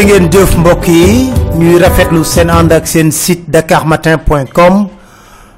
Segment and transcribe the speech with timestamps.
[0.00, 1.30] jërë ngeen jëf mbokk yi.
[1.58, 4.88] Ñuy rafetlu seen ànd ak seen site dakarmatin.com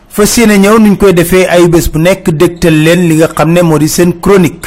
[0.09, 3.53] fas yéene ñëw nuñ koy defee ay bés bu nekk dégtal leen li nga xam
[3.53, 4.67] ne moo seen chronique.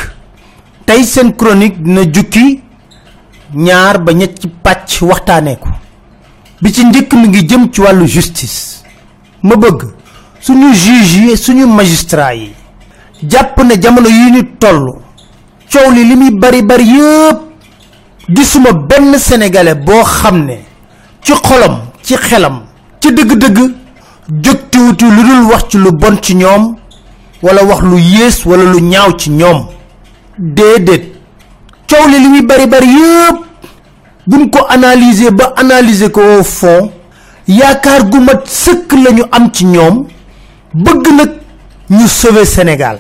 [0.86, 2.62] Tey seen chronique dina jukki
[3.54, 5.70] ñaar ba ñetti pàcc waxtaanee ko.
[6.62, 8.84] Bi ci njëkk mi ngi jëm ci wàllu justice.
[9.44, 9.84] Ma bëgg
[10.40, 12.54] suñu juge yi suñu magistrat yi
[13.28, 14.94] jàpp ne jamono yi ñu toll
[15.72, 17.45] coow li li muy bari bari yëpp
[18.30, 20.56] gisuma benn sénégalais boo xam ne
[21.22, 22.62] ci xolam ci xelam
[23.02, 23.58] ci dëgg-dëgg
[24.44, 26.76] jógtiwuti lu dul wax ci lu bon ci ñoom
[27.44, 29.68] wala wax lu yées wala lu ñaaw ci ñoom
[30.40, 31.14] déedéet
[31.90, 33.38] coow li li muy bari bari yëpp
[34.28, 36.92] buñ ko analyser ba analyser ko au fond
[37.48, 40.08] yaakaar gu mat sëkk lañu am ci ñoom
[40.74, 41.32] bëgg nag
[41.92, 43.00] ñu sauver sénégal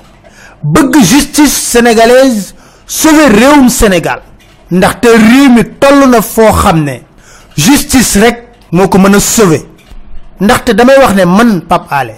[0.63, 2.53] bëgg justice sénégalaise
[2.85, 4.21] sauver réewum sénégal
[4.71, 7.01] ndaxte réew mi toll na foo xam ne
[7.57, 9.61] justice rek moo ko mën a sauver.
[10.41, 12.13] ndaxte damay wax ne man Pape Alé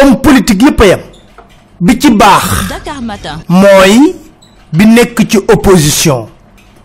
[0.00, 1.00] homme politique yëpp a yem.
[1.80, 2.44] bi ci baax
[3.48, 4.14] mooy
[4.72, 6.28] bi nekk ci opposition.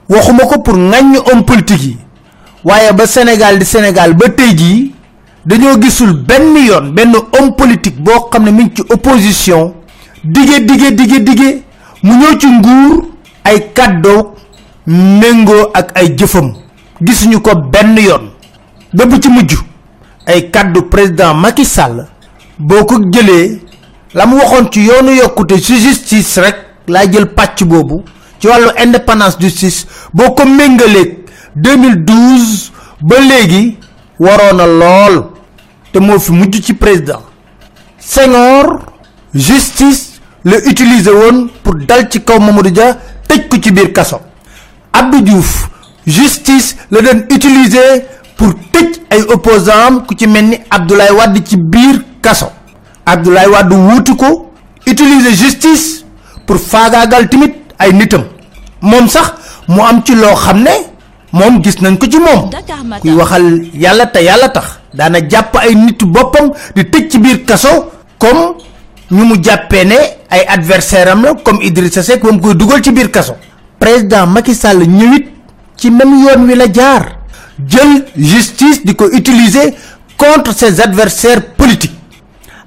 [0.09, 1.97] waxuma ko pour ŋàññ homme politique yi.
[2.63, 4.93] waaye ba Sénégal di Sénégal ba tey jii
[5.45, 9.73] dañoo gisul benn yoon benn homme politique boo xam ne mi ngi ci opposition.
[10.23, 11.63] dige dige dige dige
[12.03, 13.05] mu ñëw ci nguur
[13.43, 14.33] ay kàddoo
[14.87, 16.53] méngoo ak ay jëfam.
[17.01, 18.31] gisuñu ko benn yoon.
[18.93, 19.55] ba bu ci mujj.
[20.25, 22.07] ay kàddu président Macky Sall.
[22.57, 23.59] boo ko jëlee.
[24.13, 26.55] la mu waxoon ci yoonu yokkute ci justice rek.
[26.87, 28.03] laa jël pàcc boobu.
[28.39, 29.85] ci wàllu indépendance justice.
[30.13, 31.17] boo ko méngaleeg
[31.55, 33.77] 2012 ba léegi.
[34.19, 35.23] waroon na lool.
[35.91, 37.21] te moo fi mujj ci président.
[37.99, 38.79] Senghor
[39.33, 42.93] justice la utiliser woon pour dal ci kaw Mamadou Dia
[43.27, 44.21] tëj ko ci biir kaso
[44.97, 45.69] Abdou Diouf
[46.07, 48.05] justice la doon utiliser
[48.37, 52.47] pour tëj ay opposants ku ci mel ni Abdoulaye Wade ci biir kaso.
[53.05, 54.51] Abdoulaye Wade wuutu ko
[54.87, 56.05] utiliser justice
[56.45, 58.23] pour faagaagal tamit ay nitam.
[58.81, 59.33] Moom sax
[59.67, 60.73] mu am ci loo xam ne
[61.31, 62.49] moom gis nañ ko ci moom.
[63.01, 64.79] Kuy waxal yàlla te yàlla tax.
[64.93, 68.55] Daana jàpp ay nit boppam di tëj ci biir kaso comme
[69.11, 69.97] ñu mu jàppee ne
[70.29, 73.35] ay adversaire am la comme Idrissa Seck koy dugal ci biir kaso
[73.79, 75.27] président Macky Sall ñëwit
[75.75, 77.17] ci même yoon wi la jaar.
[77.67, 79.73] jël justice di ko utiliser
[80.17, 81.93] contre ses adversaires politiques.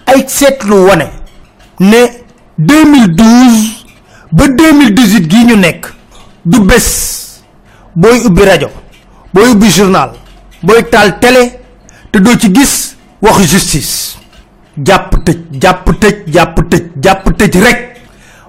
[0.07, 1.07] ay seetlu wane
[1.81, 2.07] ne
[2.59, 3.85] 2012
[4.33, 5.87] ba 2018 gii ñu nekk
[6.45, 7.41] du bés.
[7.95, 8.69] booy ubbi rajo
[9.35, 10.13] booy ubbi journal
[10.63, 11.59] booy taal télé
[12.13, 14.17] te doo ci gis waxu justice.
[14.87, 18.00] jàpp tëj jàpp tëj jàpp tëj jàpp tëj rek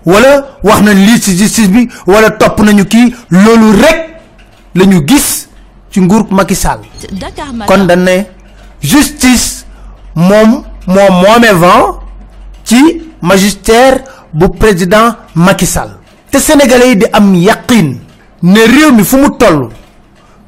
[0.05, 4.09] wala wax nañ lii ci justice bi wala topp nañu kii loolu rek
[4.75, 5.47] la ñu gis
[5.91, 6.79] ci nguur Macky Sall.
[7.67, 8.25] Kon dañ ne
[8.81, 9.65] justice
[10.15, 11.99] moom moo moome vent
[12.63, 13.99] ci magistère
[14.33, 15.97] bu président Macky Sall.
[16.31, 17.95] Te sénégalais yi di am yaqin
[18.43, 19.69] ne réew mi fu mu toll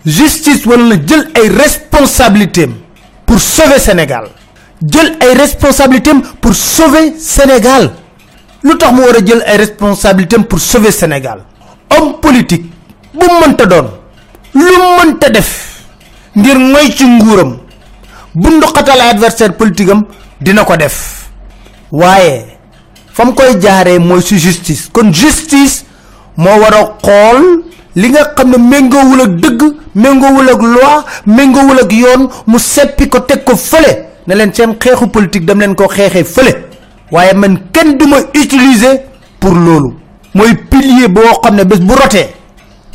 [0.05, 2.69] justice wala na jël ay responsabilités
[3.25, 4.29] pour sauver Sénégal.
[4.85, 7.91] Jël ay responsabilités pour sauver Sénégal
[8.63, 11.39] lu tax mu war a jël ay responsabilités am pour sauver Sénégal.
[11.89, 12.65] Homme politique
[13.13, 13.87] bu mënta doon
[14.55, 15.81] lu mënta def
[16.35, 17.57] ngir ngoy ci nguuram
[18.33, 20.05] bundu xatal ay adversaire politique am
[20.41, 21.29] dina ko def.
[21.91, 22.57] Waaye
[23.13, 24.89] fa mu koy jaaree mooy si justice.
[24.91, 25.85] Kon justice
[26.37, 27.63] moo war a xool
[27.95, 29.61] li nga xam ne méngoowul ak dëgg
[29.95, 34.09] méngoowul ak loi méngoowul ak yoon mu seppi ko teg ko fële.
[34.25, 34.35] Ne
[35.11, 35.87] politique leen ko
[37.11, 39.01] waaye man kenn du ma utiliser
[39.39, 39.93] pour loolu.
[40.33, 42.29] mooy pilier boo xam ne bés bu rotee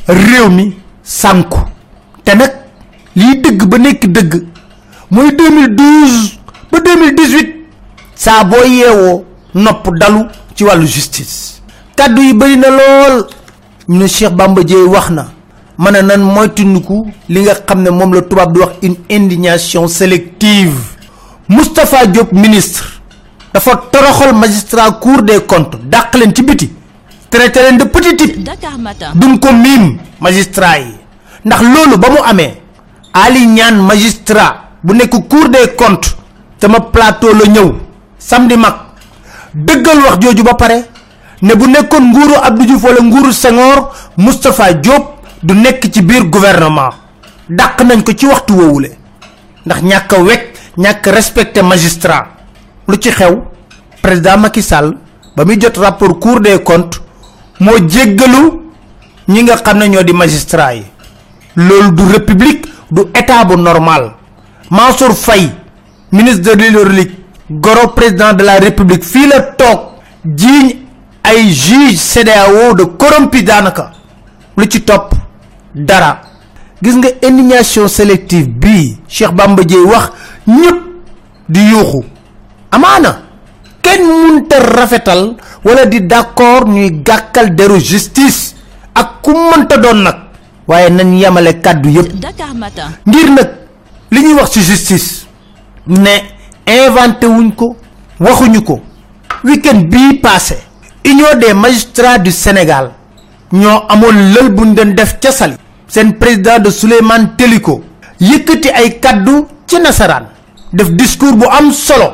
[0.09, 1.59] réew mi sànku.
[2.25, 2.53] te nag
[3.17, 4.43] lii dëgg ba nekk dëgg
[5.11, 6.39] mooy 2012
[6.73, 7.55] ba 2018
[8.15, 9.25] saa boo yeewoo
[9.55, 11.61] nopp dalu ci wàllu justice.
[11.97, 13.27] kàddu yi bëri na lool.
[13.89, 15.29] ñu ne Cheikh Bamba Dièye wax na
[15.79, 19.87] mën a nan moytundiku li nga xam ne moom la tubaab di wax une indignation
[19.89, 20.75] sélective.
[21.49, 22.98] Moustapha Diop ministre
[23.59, 26.71] dafa toroxal magistrat cour des comptes dàq leen ci biti.
[27.31, 28.49] traité leen de petit type.
[29.15, 30.95] Duñ ko miim magistrat yi.
[31.45, 32.55] ndax loolu ba mu amee
[33.13, 36.15] Ali ñaan magistrat bu nekk cour des comptes
[36.61, 37.75] sama plateau la ñëw
[38.19, 38.75] samedi mag
[39.55, 40.85] dëggal wax jooju ba pare
[41.43, 45.05] ne bu nekkoon nguuru Abdou Diouf wala nguuru Senghor Moustapha Diop
[45.43, 46.91] du nekk ci biir gouvernement.
[47.49, 48.91] dàq nañ ko ci waxtu woowule.
[49.67, 50.45] ndax ñàkk wekk
[50.77, 52.39] ñàkk respecté magistrat.
[52.89, 53.45] lu ci xew
[54.03, 54.97] président Macky Sall
[55.37, 57.01] ba muy jot rapport cour des comptes
[57.61, 58.61] moo jéggalu
[59.29, 60.85] ñi nga xam di magistrat yi.
[61.59, 64.13] Loolu du république du état bu normal.
[64.71, 65.51] Mansour Faye
[66.13, 67.13] ministre de l'hydraulique
[67.51, 69.81] goro président de la république fii la toog
[70.37, 70.71] jiiñ
[71.25, 73.91] ay juge CEDEAO de corrompu daanaka.
[74.57, 75.15] Lu ci topp
[75.75, 76.21] dara.
[76.83, 80.11] Gis nga indignation sélective bii Cheikh Bamba wax
[80.47, 80.79] ñëpp
[81.49, 82.05] di yuuxu.
[82.71, 83.28] Amaana
[83.83, 88.55] kenn munta rafetal wala di d'accord ñuy gàkkal deru justice
[88.95, 90.17] ak ku mënta doon nag.
[90.69, 92.13] waaye nañ yemale kàddu yépp.
[93.07, 93.49] Ngir nag
[94.11, 95.27] li ñuy wax ci justice
[95.87, 96.15] ne
[96.67, 97.77] inventé wuñ ko
[98.21, 98.81] waxuñu ko.
[99.45, 100.59] week-end bii passé
[101.05, 102.91] union des magistrats du Sénégal
[103.53, 105.55] ñoo amoon lël buñ doon def ca Saly.
[105.89, 107.83] seen président de Souleymane Teliko
[108.21, 110.27] yëkkati ay kaddu ci nasaraan
[110.73, 112.09] def discours bu am solo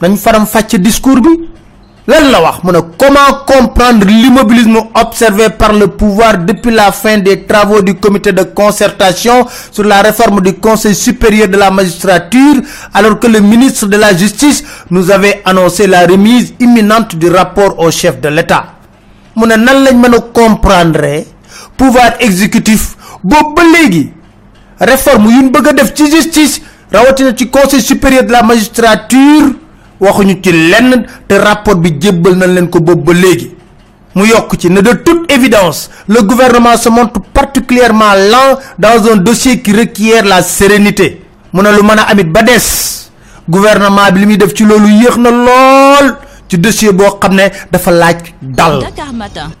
[0.00, 0.46] dañ faram
[0.80, 1.48] discours bi.
[2.96, 8.44] Comment comprendre l'immobilisme observé par le pouvoir depuis la fin des travaux du comité de
[8.44, 12.62] concertation sur la réforme du conseil supérieur de la magistrature
[12.94, 17.78] alors que le ministre de la justice nous avait annoncé la remise imminente du rapport
[17.78, 18.64] au chef de l'État.
[19.36, 21.24] Mu ne nan comprendre
[21.76, 24.12] pouvoir exécutif boobu
[24.80, 29.52] réforme yu ñu bëgg justice rawatina conseil supérieur de la magistrature
[30.00, 33.54] waxuñu ci lenn te rapport bi jébbal nañ leen ko boobu ba léegi.
[34.14, 39.16] mu yokk ci ne de toute évidence le gouvernement se montre particulièrement lent dans un
[39.16, 41.22] dossier qui requiert la sérénité.
[41.52, 42.58] mu ne lu mën a amit ba des.
[43.48, 46.16] gouvernement bi li muy def ci loolu yéex na lool
[46.48, 48.82] ci dossier boo xam ne dafa laaj dal.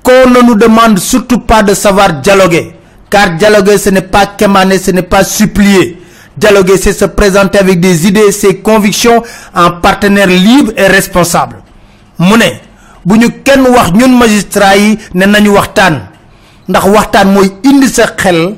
[0.02, 2.74] Qu'on ne nous demande surtout pas de savoir dialoguer
[3.10, 5.98] car dialoguer ce n'est pas quémaner ce n'est pas supplier
[6.38, 9.22] dialoguer c'est se présenter avec des idées ses convictions
[9.54, 11.56] en partenaire libre et responsable.
[12.18, 12.50] Mu ne
[13.04, 16.08] bu ñu kenn wax ñun magistrats yi ne nañu waxtaan.
[16.68, 18.56] Ndax waxtaan mooy indi sa xel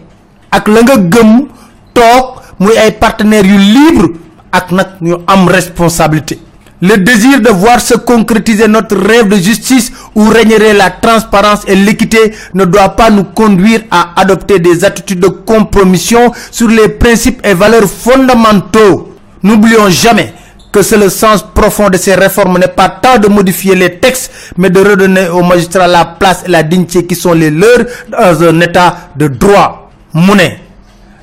[0.50, 1.46] ak la nga gëm
[1.94, 2.24] toog
[2.58, 4.08] muy ay partenaires yu libre
[4.52, 6.38] ak nag ñu am responsabilité
[6.82, 11.74] le désir de voir se concrétiser notre rêve de justice où régnerait la transparence et
[11.74, 17.40] l'équité ne doit pas nous conduire à adopter des attitudes de compromission sur les principes
[17.44, 19.14] et valeurs fondamentaux.
[19.42, 20.32] N'oublions jamais
[20.72, 24.30] que c'est le sens profond de ces réformes n'est pas tant de modifier les textes,
[24.56, 28.42] mais de redonner aux magistrats la place et la dignité qui sont les leurs dans
[28.44, 29.80] un état de droit.
[30.14, 30.48] mu ne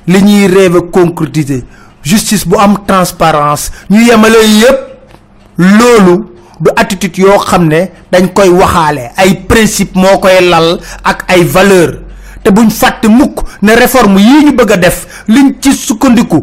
[0.06, 1.64] li ñuy rêve concrétiser
[2.02, 4.97] justice am transparence yemale yépp
[5.58, 6.24] loolu
[6.60, 9.10] du attitude yoo xam ne dañ koy waxaale.
[9.16, 12.00] ay principe moo koy lal ak ay valeur.
[12.42, 16.42] te buñ fàtte mukk ne réforme yii ñu bëgg def liñ ci sukkandiku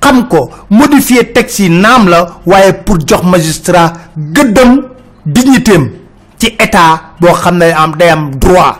[0.00, 4.82] xam ko modifier texte yi naam la waaye pour jox magistrat gëddam
[5.26, 5.90] dignitéem
[6.38, 8.76] ci état boo xam am day am droit.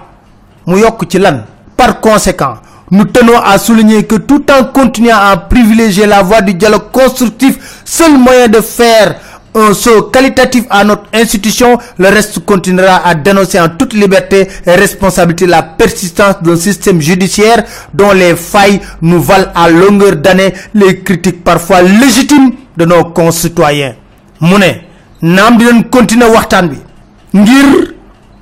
[0.66, 0.76] mu
[1.08, 1.44] ci lan?
[1.76, 2.54] par conséquent
[2.90, 7.80] nous tenons à souligner que tout en continuant à privilégier la voie du dialogue constructif
[7.84, 9.16] seul moyen de faire
[9.56, 11.78] un saut qualitatif à notre institution.
[11.98, 17.64] Le reste continuera à dénoncer en toute liberté et responsabilité la persistance d'un système judiciaire
[17.94, 23.94] dont les failles nous valent à longueur d'année les critiques parfois légitimes de nos concitoyens.
[24.40, 24.72] Mu ne
[25.22, 26.76] naam di leen continuer waxtaan bi
[27.32, 27.68] ngir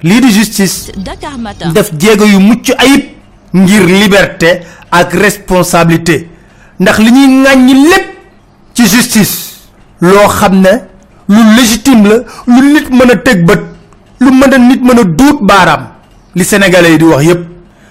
[0.03, 0.91] lii di justice
[1.73, 3.05] def jéego yu mucc ayib
[3.55, 4.57] ngir liberté
[4.91, 6.29] ak responsabilité.
[6.81, 8.07] Ndax li ñuy ŋàññi lépp
[8.75, 9.55] ci justice
[10.01, 10.73] loo xam ne
[11.29, 12.17] lu légitime la
[12.47, 13.61] lu nit mën a teg bët
[14.21, 15.87] lu mën a nit mën a duut baaraam.
[16.35, 17.41] Li sénégalais yi di wax yépp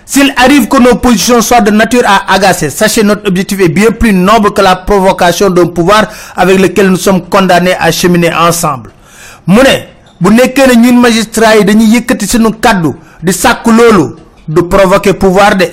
[0.06, 3.92] s'il arrive que nos positions soient de nature à agacer sachez notre objectif est bien
[3.92, 6.04] plus noble que la provocation d'un pouvoir
[6.36, 8.92] avec lequel nous sommes condamnés à cheminer ensemble.
[9.48, 9.86] Mu ne
[10.20, 14.16] bu nekkee ne ñun magistrats yi dañuy yëkkati suñu kàddu di sàkk loolu
[14.48, 15.66] du provoquer pouvoir de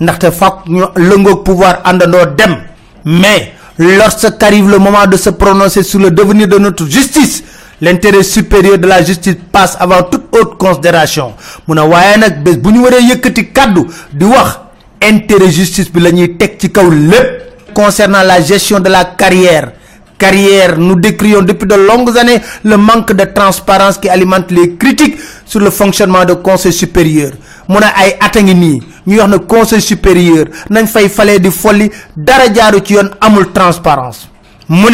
[0.00, 2.56] ndaxte fàkk ñu lëngoog pouvoir àndandoo dem.
[3.04, 7.44] Mais lorsqu'arrive le moment de se prononcer sur le devenir de notre justice
[7.80, 11.34] l'intérêt supérieur de la justice passe avant toute autre considération.
[11.68, 12.16] Mu ne waaye
[15.00, 16.10] intérêt justice bi la
[17.72, 19.72] concernant la gestion de la carrière
[20.18, 25.16] carrière nous décrions depuis de longues années le manque de transparence qui alimente les critiques
[25.46, 27.30] sur le fonctionnement de conseil supérieur
[27.68, 28.82] mu ne ay at a ngi nii.
[29.06, 34.28] Wax conseil supérieur nañ fay falee di folli dara jaaru ci yoon amul transparence.
[34.68, 34.88] Mu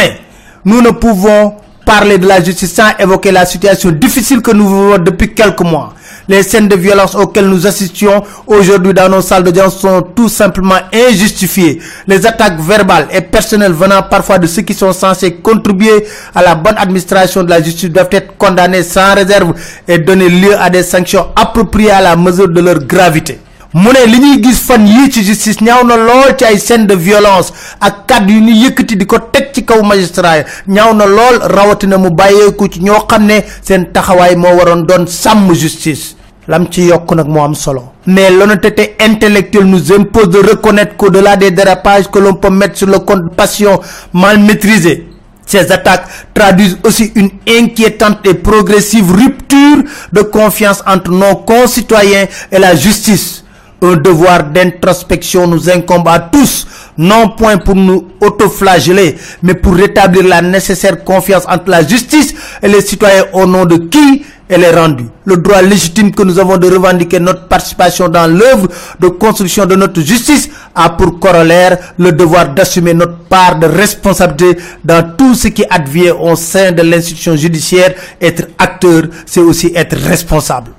[0.64, 1.54] nous ne pouvons
[1.85, 5.94] parler de la justice sans évoquer la situation difficile que nous vivons depuis quelques mois
[6.28, 10.78] les scènes de violence auxquelles nous assistions aujourd'hui dans nos salles d'audience sont tout simplement
[10.93, 11.81] injustifiées.
[12.07, 16.04] Les attaques verbales et personnelles venant parfois de ceux qui sont censés contribuer
[16.35, 19.54] à la bonne administration de la justice doivent être condamnées sans réserve
[19.87, 23.38] et donner lieu à des sanctions appropriées à la mesure de leur gravité
[23.75, 26.87] mu ne li ñuy gis fan yii ci justice ñaaw na lool ci ay scène
[26.87, 30.95] de violence ak kàddu yu ñu yëkkati di ko teg ci kaw magistrat yi ñaaw
[30.95, 35.52] na lool rawatina mu bàyyeeku ci ñoo xam ne seen taxawaay moo waroon doon sàmm
[35.54, 36.14] justice.
[36.47, 37.93] Lam ci yokk nag moo am solo.
[38.07, 42.87] Mais l'honnêteté intellectuelle nous impose de reconnaître qu'au-delà des dérapages que l'on peut mettre sur
[42.87, 43.81] le compte passion
[44.12, 45.09] mal maîtrisée
[45.47, 52.59] ces attaques traduisent aussi une inquiétante et progressive rupture de confiance entre nos concitoyens et
[52.59, 53.44] la justice
[53.85, 60.25] un devoir d'introspection nous incombe à tous, non point pour nous autoflageller, mais pour rétablir
[60.26, 64.71] la nécessaire confiance entre la justice et les citoyens au nom de qui elle est
[64.79, 65.07] rendue.
[65.25, 68.69] Le droit légitime que nous avons de revendiquer notre participation dans l'œuvre
[69.00, 74.61] de construction de notre justice a pour corollaire le devoir d'assumer notre part de responsabilité
[74.85, 77.95] dans tout ce qui advient au sein de l'institution judiciaire.
[78.21, 80.73] Être acteur, c'est aussi être responsable.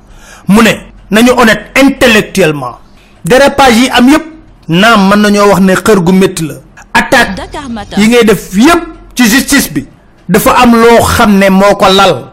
[0.47, 0.77] Mouné,
[1.09, 2.77] nañu honnête intellectuellement
[3.25, 4.25] dérapage yi am yépp
[4.67, 6.53] naam mën nañoo wax ne xër gu métti la.
[6.93, 7.41] Attaque
[7.97, 8.83] yi ngay def yépp
[9.15, 9.85] ci justice bi
[10.29, 12.31] dafa am loo xam ne moo ko lal.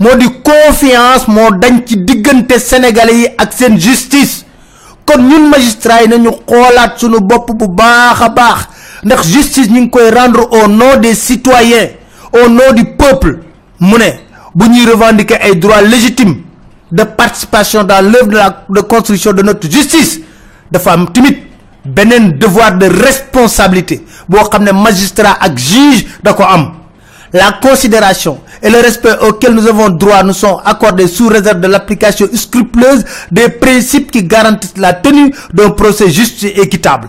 [0.00, 4.44] Moo di confiance moo dañ ci diggante sénégalais yi ak seen justice.
[5.06, 8.58] Kon ñun magistrat yi nañu xoolaat sunu bopp bu baax a baax.
[9.04, 11.88] Ndax justice ñu ngi koy rendre au nom des citoyens
[12.32, 13.38] au nom du peuple.
[13.80, 14.10] Mu ne
[14.54, 16.36] bu ñuy revendiquer ay droits légitimes
[16.90, 20.20] de participation dans l'œuvre de la de construction de notre justice
[20.72, 21.38] dafa am timit
[21.84, 25.54] benen devoir de responsabilité bo xamné magistrat ak
[26.22, 26.32] da
[27.32, 31.66] la considération et le respect auquel nous avons droit nous sont accordés sous réserve de
[31.66, 37.08] l'application scrupuleuse des principes qui garantissent la tenue d'un procès juste et équitable.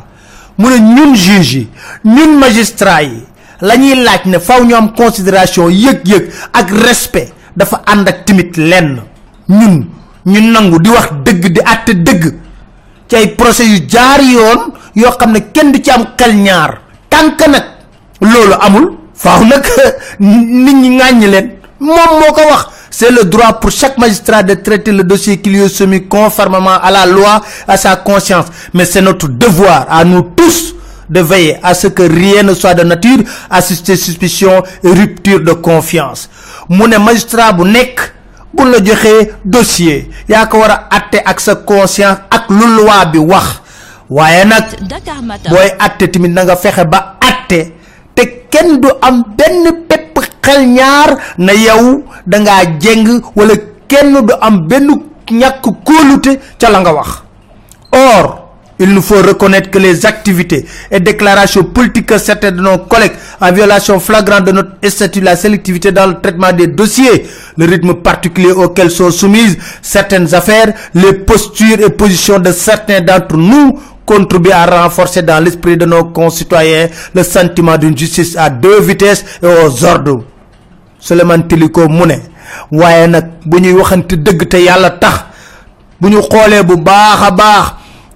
[0.58, 1.68] Mu ne ñun juge
[2.06, 3.24] ñun magistrat yi
[3.62, 9.02] lañuy laaj ne faaw ñu am considération yëg-yëg ak respect dafa ànd ak timit lenn.
[9.50, 9.86] Ñun
[10.26, 11.10] ñu nangu di wax
[13.14, 16.80] ci ay procès yu jaar yoon yoo xam ne kenn du ci am xel ñaar.
[17.10, 17.42] Tànk
[22.96, 26.80] c'est le droit pour chaque magistrat de traiter le dossier qui lui est soumis conformément
[26.80, 28.46] à la loi à sa conscience.
[28.74, 30.76] Mais c'est notre devoir à nous tous
[31.10, 33.18] de veiller à ce que rien ne soit de nature
[33.50, 36.30] à susciter suspicion et rupture de confiance.
[36.70, 38.14] Mu ne magistrat bu nekk
[38.54, 40.10] bu la joxee dossier.
[40.30, 43.62] Yaa ko war a atte ak sa conscience ak lu loi bi wax.
[44.10, 44.64] Waaye nag
[45.50, 47.74] booy àtte tamit na nga fexe ba àtte
[48.16, 53.54] te kenn du am benn pepp xel ñaar na yow da ngaa jeng wala
[53.88, 54.88] kenn du am benn
[55.32, 57.24] ñàkk kóolute ca la nga wax.
[57.92, 58.43] Or
[58.80, 63.14] il nous faut reconnaître que les activités et déclarations politiques que certains de nos collègues
[63.40, 67.26] en violation flagrante de notre statut la sélectivité dans le traitement des dossiers,
[67.58, 73.38] le rythme particulier auquel sont soumises certaines affaires, les postures et positions de certains d'entre
[73.38, 78.82] nous contribuent à renforcer dans l'esprit de nos concitoyens le sentiment d'une justice à deux
[78.82, 80.24] vitesses et aux ordres.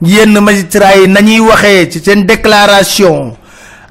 [0.01, 3.33] Yenn magistrat yi nañuy waxee ci seen déclaration.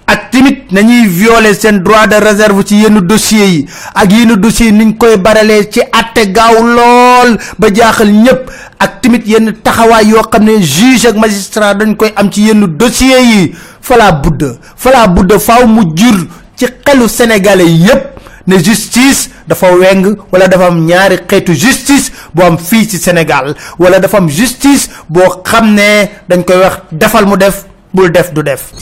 [0.07, 3.67] Ak timit nañuy violer seen droit de réserve ci yenn dossiers yi.
[3.95, 9.27] Ak yenn dossiers niñ koy baralee ci atte gaaw lool ba jaaxal ñëpp ak timit
[9.27, 13.55] yenn taxawaay yoo xam ne juge ak magistrat dañ koy am ci yenn dossiers yi.
[13.81, 18.16] Fala budda fala budda faaw mu jur ci xelu sénégalais yépp
[18.47, 23.55] ne justice dafa weng wala dafa am ñaari xeetu justice bu am fii ci Sénégal
[23.79, 28.33] wala dafa am justice boo xam ne dañ koy wax defal mu def bul def
[28.33, 28.73] du def.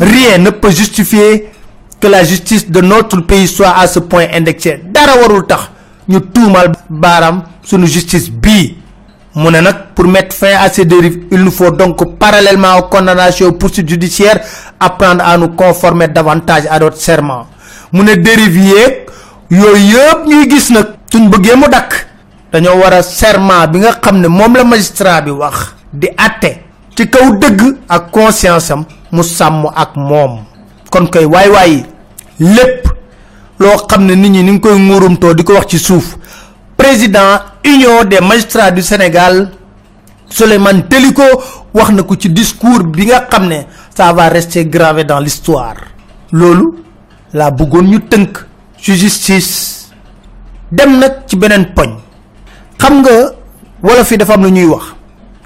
[0.00, 1.50] Rien ne peut justifier
[2.00, 4.80] que la justice de notre pays soit à ce point indexée.
[4.84, 5.70] Dara warul tax
[6.08, 8.76] ñu tuumal baaraam sunu justice bii.
[9.34, 12.82] Mu ne nag pour mettre fin à ces dérives il nous faut donc parallèlement aux
[12.82, 14.40] condamnations aux poursuites judiciaires
[14.78, 17.46] apprendre à nous conformer davantage à notre serment
[17.92, 18.94] mu ne dérive yeeg
[19.50, 22.06] yooyu yëpp ñuy gis nag suñ bëggee mu dakk.
[22.52, 26.60] Dañoo war a serment bi nga xam ne moom la magistrat bi wax di atte
[26.94, 30.44] ci kaw dëgg ak conscience am mu sàmm ak moom.
[30.90, 31.84] Kon koy waay waay
[32.38, 32.86] lépp
[33.58, 36.16] loo xam ne nit ñi ni ngi koy nguurumtoo di wax ci suuf
[36.76, 39.50] président union des magistrats du sénégal
[40.28, 41.22] Souleymane Teliko
[41.74, 43.62] wax ko ci discours bi nga xam ne
[43.94, 45.76] ça va rester gravé dans l'histoire.
[46.32, 46.82] Loolu
[47.32, 48.46] la bëggoon ñu tënk
[48.78, 49.88] ci justice.
[50.70, 51.90] Dem nag ci beneen poñ.
[52.78, 53.10] Xam nga
[53.82, 54.84] wala fi dafa am lu ñuy wax.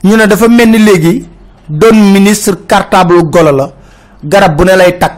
[0.05, 1.26] Ñu ne dafa mel ni léegi
[1.69, 3.71] doon ministre cartable golo la
[4.23, 5.12] garab bu ne lay tag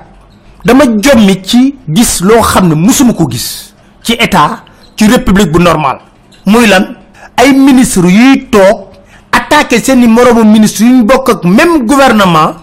[0.65, 4.65] dama jommi ci gis loo xam ne musuma ko gis ci état
[4.97, 6.01] ci république bu normal.
[6.47, 6.97] Muy lan?
[7.37, 8.89] Ay ministre yuy toog
[9.33, 12.55] attaquer seen moromu ministre yu bokk ak même gouvernement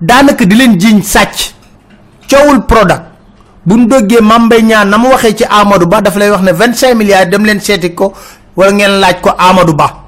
[0.00, 1.54] daanaka di leen jiñ sàcc.
[2.28, 3.11] Coowul product
[3.66, 6.52] bu ñu dëggee mambay ñaan na mu waxee ci amadou ba dafa lay wax ne
[6.52, 8.12] 25 milliards dem leen seeti ko
[8.56, 10.02] wala ngeen laaj ko amadou ba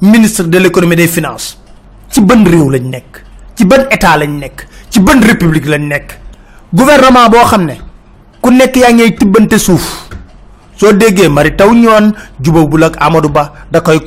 [0.00, 1.56] ministre de l'économie des finances.
[2.10, 3.22] Ci ban réew lañ nekk?
[3.56, 4.66] Ci ban état lañ nekk?
[4.90, 6.18] Ci ban république lañ nekk?
[6.74, 7.74] Gouvernement boo xam ne
[8.40, 10.08] ku nekk yaa ngay tibbante suuf.
[10.76, 14.00] Soo déggee mari taw ñoon jubawul ak amadou ba da koy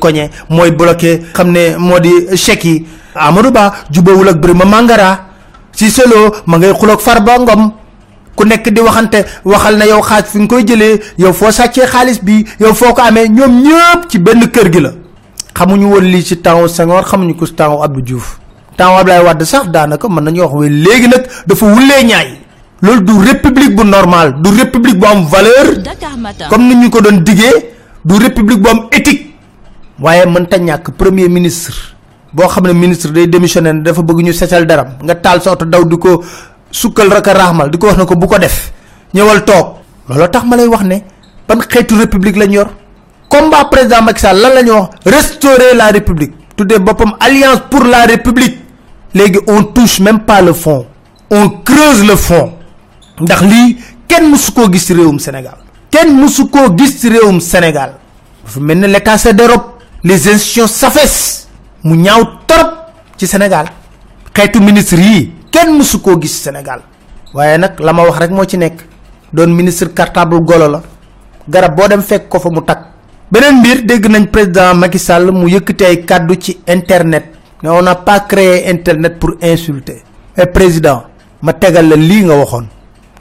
[0.49, 2.85] mooy bloqué xam ne moo di chèque yi.
[3.15, 5.25] Amadou ba jubawul ak brima mangara
[5.71, 7.37] si selo ma ngay farba
[8.39, 11.83] ku nekk di waxante waxal na yow xaaj fi nga koy jëlee yow foo sàccee
[11.93, 14.91] xaalis bi yow foo ko amee ñoom ñëpp ci benn kër gi la.
[15.57, 18.39] Xamuñu woon lii ci temps senghor xamuñu ko ci temps abdou diouf.
[18.77, 22.29] Temps ablaye wadd sax daanaka mën nañu wax wé léegi nag dafa wulee ñaay.
[22.81, 25.67] Loolu du république bu normal du république bu am valeur.
[26.49, 29.35] Comme ni ñu ko doon diggee du république bu am éthique.
[29.99, 31.75] Waaye mënta ñàkk premier ministre.
[32.31, 35.65] Boo xam ne ministre day démissionné dafa bëgg ñu setal daram nga taal sa oto
[35.65, 36.23] daw di ko
[36.71, 38.71] sukkal raka rahmal di ko wax ne ko bu ko def
[39.13, 39.75] ñëwal toog.
[40.09, 41.01] Looloo tax ma lay wax ne
[41.47, 42.67] ban yor?
[43.29, 44.89] Combat président Macky Sall lan lañ wax?
[45.05, 46.33] Restaurer la république.
[46.57, 48.57] Tuddee boppam alliance pour la république.
[49.13, 50.85] Léegi on touche même pas le fond.
[51.29, 52.53] On creuse le fond.
[53.21, 55.57] Ndax lii kenn musu koo gis ci réewum sénégal.
[55.91, 57.09] Kenn musu koo gis ci
[57.39, 57.93] sénégal.
[58.45, 59.63] Dafa mel l'état se dérobe.
[60.03, 61.47] Les institutions s'affaissent.
[61.83, 62.71] Mu ñaaw torop
[63.17, 63.67] ci sénégal.
[64.33, 65.81] Xeetu ministre yi kenn
[66.21, 66.81] gis sénégal.
[67.33, 68.81] waaye nag la wax rek moo ci nekk.
[69.33, 70.81] doon ministre cartable golo la.
[71.47, 72.61] garab boo dem fekk ko mu
[73.31, 73.85] beneen mbir
[74.31, 75.83] président Macky Sall mu yëkkati
[76.67, 77.25] internet.
[77.61, 80.03] mais on n'a pas créé internet pour insulter.
[80.37, 81.03] Et président
[81.41, 81.87] ma tegal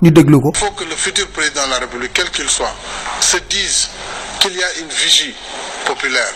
[0.00, 0.12] il
[0.54, 2.72] faut que le futur président de la république quel qu'il soit
[3.20, 3.88] se dise
[4.40, 5.34] qu'il y a une vigie
[5.84, 6.32] populaire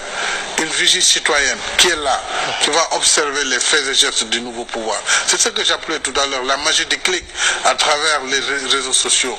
[0.62, 2.22] une vigie citoyenne qui est là,
[2.62, 4.98] qui va observer les faits et gestes du nouveau pouvoir.
[5.26, 7.24] C'est ce que j'appelais tout à l'heure la magie des clics
[7.64, 9.36] à travers les réseaux sociaux,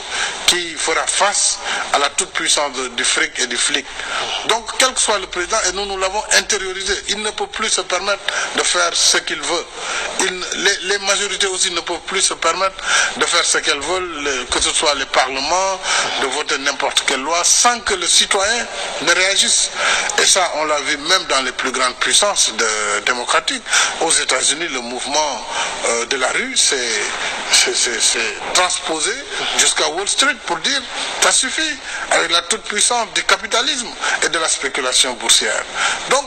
[0.48, 1.60] qui fera face
[1.94, 3.86] à la toute-puissance du fric et du flic.
[4.48, 7.70] Donc, quel que soit le président, et nous, nous l'avons intériorisé, il ne peut plus
[7.70, 8.24] se permettre
[8.58, 9.66] de faire ce qu'il veut.
[10.84, 12.76] Les, majorités aussi ne peuvent plus se permettre
[13.18, 15.80] de faire ce qu'elles veulent, que ce soit les parlements,
[16.22, 18.68] de voter n'importe quelle loi, sans que le citoyen
[19.02, 19.70] ne réagisse.
[20.21, 23.63] Et ça, on l'a vu même dans les plus grandes puissances de, démocratiques.
[24.01, 25.41] Aux États-Unis, le mouvement
[25.86, 26.77] euh, de la rue s'est
[28.53, 29.12] transposé
[29.58, 30.82] jusqu'à Wall Street pour dire
[31.21, 31.62] ça suffit
[32.12, 33.88] avec la toute-puissance du capitalisme
[34.25, 35.63] et de la spéculation boursière.
[36.10, 36.23] Donc,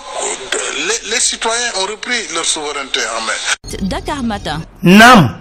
[0.88, 3.88] les, les, citoyens ont repris leur souveraineté en main.
[3.88, 4.60] Dakar Matin.
[4.82, 5.36] Nam,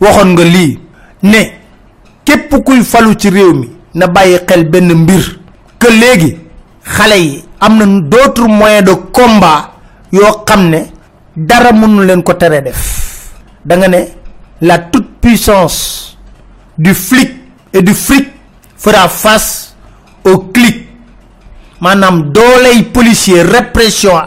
[0.00, 0.78] waxon nga li
[1.22, 1.42] ne
[2.24, 5.38] képp kuy falu ci réew mi na bàyyi xel benn mbir
[5.78, 6.36] que léegi
[6.84, 9.70] xale yi am na d'autres moyens de combat
[10.12, 10.80] yoo xam ne
[11.36, 13.30] dara mënu leen ko tere def.
[13.64, 14.00] Da nga ne
[14.60, 16.16] la toute puissance
[16.78, 17.30] du flic
[17.72, 18.28] et du fric
[18.76, 19.74] fera face
[20.24, 20.88] au clic.
[21.80, 24.18] Maanaam dooley policier répression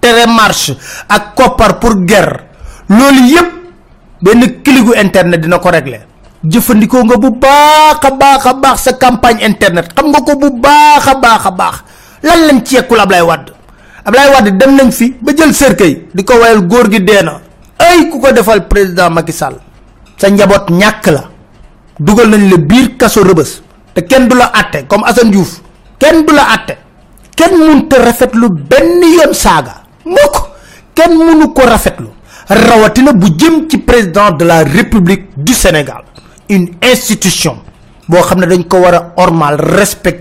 [0.00, 0.74] tere marche
[1.08, 2.46] ak koppar pour guerre.
[2.88, 3.50] Loolu yépp
[4.22, 6.06] benn cligu internet dina ko régler.
[6.42, 8.04] Jëfandikoo nga bu baax
[8.46, 9.92] a baax sa campagne internet.
[9.94, 11.76] Xam nga ko bu baax a baax baax
[12.22, 13.52] lan lañ ci yekkul ablay wad
[14.04, 17.40] ablay wad dem nañ fi ba jël cercueil di ko wayal góor gi deena
[17.78, 19.56] ay ku ko defal président Macky Sall
[20.16, 21.30] sa njabot ñak la.
[22.00, 23.60] Dugal nañ le biir kasso rebeus
[23.94, 25.60] te kenn du la atté comme Assane Diouf.
[25.98, 26.78] Kenn du la atté
[27.36, 30.36] kenn munta rafetlu benn yoon saga mukk.
[30.94, 32.08] Kenn munu ko rafetlu.
[32.48, 36.02] Rawatina bu jëm ci président de la république du sénégal.
[36.48, 37.58] Une institution
[38.08, 39.58] boo xam ne dañ ko war a ormal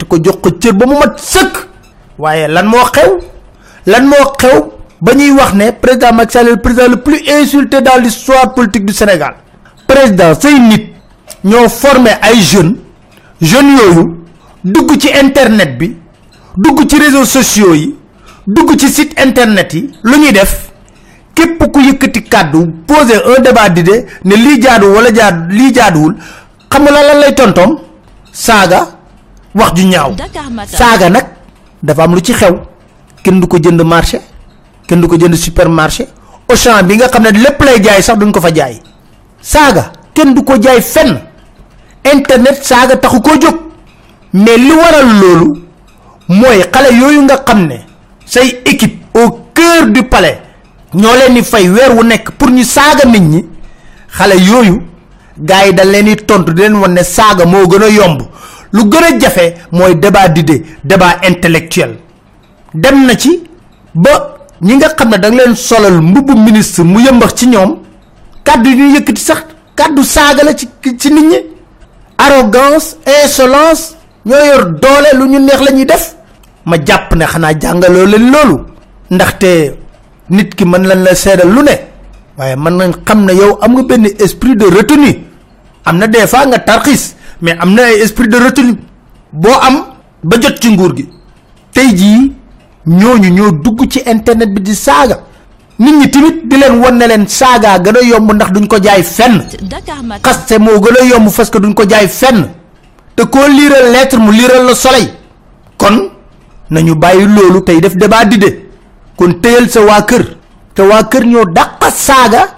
[0.08, 1.68] ko jox ko cër ba mat sëkk
[2.20, 3.12] waaye lan moo xew?
[3.86, 4.58] Lan moo xew
[5.02, 8.86] ba ñuy wax ne président Macky Sall le président le plus insulté dans l'histoire politique
[8.86, 9.36] du Sénégal.
[9.88, 10.90] Président say nit
[11.44, 12.76] ñoo formé ay jeunes.
[13.42, 14.04] Jeunes yooyu
[14.64, 15.96] dugg ci internet bi
[16.58, 17.96] dugg ci réseaux sociaux yi
[18.46, 20.70] dugg ci site internet yi lu ñuy def
[21.34, 26.16] képp ku yëkkati kàddu poser un débat d'idée ne lii jaadu wala jaadu lii jaaduwul
[26.70, 27.78] xam nga lan lay tontoom?
[28.32, 28.88] Saaga
[29.56, 30.16] wax ju ñaaw.
[30.68, 31.26] Saaga nag
[31.82, 32.56] dafa am lu ci xew.
[33.24, 34.22] kenn du ko jënd marché
[34.88, 36.08] kenn du ko jënd supermarché.
[36.50, 38.80] auchan bi nga xam ne lépp lay jaay sax duñ ko fa jaay.
[40.13, 41.20] kenn du ko jaay fenn.
[42.13, 43.56] internet saaga taxu koo jóg.
[44.34, 45.54] mais li waral loolu
[46.28, 47.70] mooy xale yooyu nga xam
[48.26, 50.39] say équipe au cœur du palais
[50.94, 53.46] ñoo leen di fay weer wu nekk pour ñu saaga nit ñi.
[54.18, 54.82] xale yooyu
[55.38, 58.22] gars dañ leen di tontu di leen wan ne saaga moo yomb
[58.74, 61.98] lu gën a jafe mooy débat d'idée débat intellectuel.
[62.74, 63.44] Dem na ci
[63.96, 67.78] ba ñi nga xam ne da leen solal mbubbu ministre mu yëmbax ci ñoom
[68.44, 69.44] kaddu ñu yëkkati sax
[69.76, 70.68] kaddu saaga la ci
[71.00, 71.38] ci nit ñi.
[72.18, 76.16] Arrogance insolence yor doole lu ñu neex la ñuy def.
[76.66, 78.58] Ma jàpp ne xanaa jàngaloo leen loolu
[79.10, 79.76] ndaxte
[80.30, 81.76] nit ki mën lañ la seedal lu ne
[82.38, 85.24] waaye mën nañ xam ne yow am nga benn esprit de retenue.
[85.86, 88.78] Am na des fois nga tarxis mais am na ay esprit de retenue
[89.32, 89.75] boo am
[90.23, 91.08] ba jot ci nguur gi.
[91.73, 92.34] Tey jii
[92.88, 95.19] ñooñu ñoo dugg ci internet bi di saaga.
[95.80, 98.78] Nit ñi tamit di leen won ne leen saaga gën a yomb ndax duñ ko
[98.82, 99.43] jaay fenn.
[100.23, 102.49] Xaste moo gën a yomb parce que duñ ko jaay fenn.
[103.15, 105.10] Te koo liiral lettre mu liiral la soleil.
[105.78, 106.10] Kon
[106.69, 108.69] nañu bàyyi loolu tey def débat d'idée
[109.15, 110.25] kon téyal sa waa kër.
[110.73, 112.56] Te waa kër ñoo dàq saaga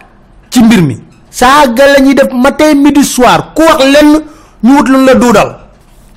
[0.50, 0.98] ci mbir mi.
[1.30, 3.54] Saaga la ñuy def matin midi soir.
[3.54, 4.22] Ku wax lenn
[4.64, 5.58] ñu wut luñ la duudal.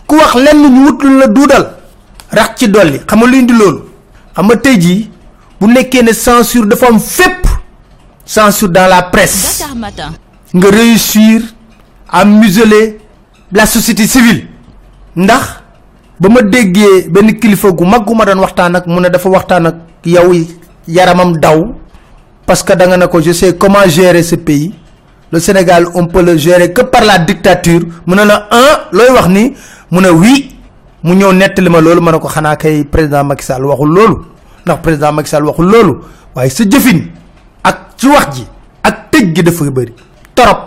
[0.06, 1.64] ku wax lenn ñu wut luñ la duudal.
[2.30, 3.00] rax ci dolli.
[3.06, 3.80] xam nga lu indi loolu?
[4.34, 5.10] xam nga tey jii
[5.60, 7.46] bu nekkee ne censure dafa am fépp.
[8.24, 9.64] censure dans la presse.
[10.54, 11.40] Nga réussir
[12.08, 12.98] à museler
[13.52, 14.46] la société civile.
[15.16, 15.44] ndax
[16.20, 19.28] ba ma déggee benn kilifa gu mag gu ma doon waxtaan ak mu ne dafa
[19.28, 20.32] waxtaan ak yow
[20.86, 21.74] yaramam daw.
[22.46, 24.74] parce que da nga ne ko je sais comment gérer ce pays
[25.34, 27.80] le Sénégal on peut le gérer que par la dictature.
[28.06, 29.52] La un looy wax ni
[29.90, 30.54] mu ne oui
[31.02, 34.16] mu ñëw nettali ma loolu ma ne ko xanaa kay président Macky Sall waxul loolu.
[34.64, 35.94] Ndax président Macky Sall waxul loolu.
[36.36, 37.00] Waaye sa jëfin
[37.64, 38.46] ak ci wax ji
[38.84, 39.92] ak gi dafa bëri.
[40.36, 40.58] Torop.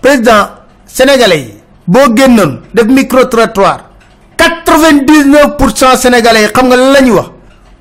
[0.00, 0.50] Président
[0.86, 1.54] sénégalais yi
[1.88, 3.90] boo génnoon def micro trottoir
[4.38, 7.26] 99% sénégalais xam nga lan la ñuy wax.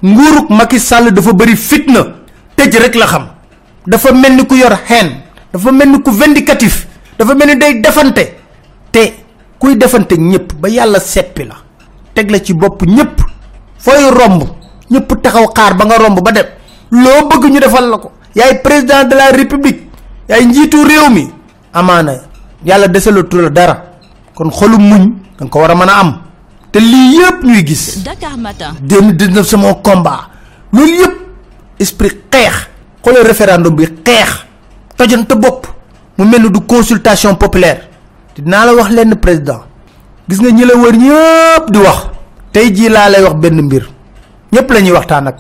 [0.04, 2.02] Nguuruk Macky Sall dafa bëri fitna.
[2.56, 3.28] Tëj rek la xam.
[3.86, 5.21] Dafa mel ni ku yor xeen
[5.54, 6.88] dafa mel ni ku vindicatif
[7.18, 8.38] dafa mel ni day defante.
[8.92, 9.14] Te
[9.60, 11.56] kuy defante ñëpp ba yàlla seppi la
[12.14, 13.22] teg la ci bopp ñëpp.
[13.80, 14.44] Fooy romb
[14.90, 16.46] ñëpp taxaw xaar ba nga romb ba dem.
[16.92, 18.12] Loo bëgg ñu defal la ko.
[18.36, 19.88] Yaay président de la république
[20.30, 21.30] yaay njiitu réew mi.
[21.74, 22.14] Amaana
[22.66, 23.84] yàlla desalatu la dara.
[24.36, 26.22] Kon xolu muñ da nga ko war a mën a am.
[26.72, 28.04] Te lii yëpp ñuy gis.
[28.04, 28.74] Dakar Matin.
[28.82, 30.30] 2019 c'est mon combat.
[30.74, 31.16] Loolu yëpp
[31.80, 32.68] esprit xeex.
[33.04, 34.46] Xoolal référendum bi xeex
[35.02, 35.66] tojante bopp
[36.18, 37.82] mu mel du consultation populaire.
[38.38, 39.62] Dinaa la wax lenn président.
[40.30, 42.00] Gis nga ñi la wër ñëpp di wax.
[42.54, 43.90] Tey jii laa lay wax benn mbir.
[44.54, 45.38] Ñëpp la ñuy waxtaan ak.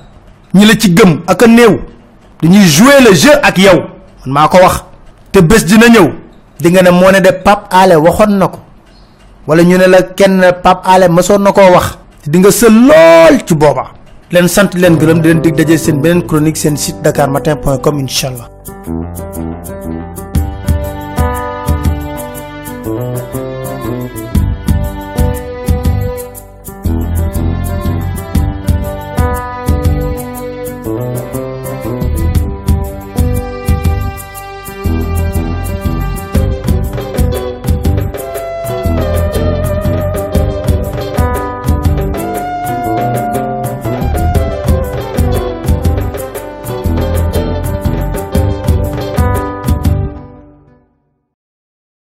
[0.53, 1.79] Ñi la ci gëm ak a néew
[2.41, 3.79] dañuy jouer le jeu ak yow.
[4.25, 4.83] Man maa wax.
[5.31, 5.85] Te bés dina
[6.59, 8.49] di nga ne de Pape Alé waxoon na
[9.47, 11.97] wala ñu ne la kenn Pape Alé mësoon na koo wax.
[12.25, 13.91] Di nga sël lool ci booba.
[14.31, 18.27] Leen sant leen gërëm di leen dig daje seen beneen chronique seen site dakarmatin.com incha
[18.27, 18.50] allah
[18.83, 19.60] Thank you.